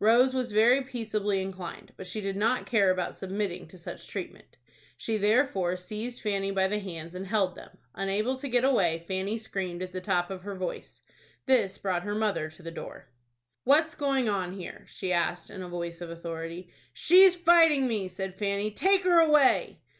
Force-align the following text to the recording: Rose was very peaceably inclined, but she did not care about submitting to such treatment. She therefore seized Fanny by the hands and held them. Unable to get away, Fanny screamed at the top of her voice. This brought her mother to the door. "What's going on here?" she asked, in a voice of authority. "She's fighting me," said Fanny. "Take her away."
Rose 0.00 0.34
was 0.34 0.50
very 0.50 0.82
peaceably 0.82 1.40
inclined, 1.40 1.92
but 1.96 2.08
she 2.08 2.20
did 2.20 2.36
not 2.36 2.66
care 2.66 2.90
about 2.90 3.14
submitting 3.14 3.68
to 3.68 3.78
such 3.78 4.08
treatment. 4.08 4.56
She 4.96 5.16
therefore 5.16 5.76
seized 5.76 6.22
Fanny 6.22 6.50
by 6.50 6.66
the 6.66 6.80
hands 6.80 7.14
and 7.14 7.24
held 7.24 7.54
them. 7.54 7.78
Unable 7.94 8.36
to 8.38 8.48
get 8.48 8.64
away, 8.64 9.04
Fanny 9.06 9.38
screamed 9.38 9.82
at 9.84 9.92
the 9.92 10.00
top 10.00 10.28
of 10.28 10.42
her 10.42 10.56
voice. 10.56 11.02
This 11.46 11.78
brought 11.78 12.02
her 12.02 12.16
mother 12.16 12.50
to 12.50 12.64
the 12.64 12.72
door. 12.72 13.06
"What's 13.62 13.94
going 13.94 14.28
on 14.28 14.54
here?" 14.58 14.86
she 14.88 15.12
asked, 15.12 15.50
in 15.50 15.62
a 15.62 15.68
voice 15.68 16.00
of 16.00 16.10
authority. 16.10 16.68
"She's 16.92 17.36
fighting 17.36 17.86
me," 17.86 18.08
said 18.08 18.34
Fanny. 18.40 18.72
"Take 18.72 19.04
her 19.04 19.20
away." 19.20 19.78